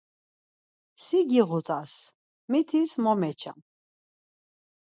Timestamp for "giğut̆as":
1.29-1.93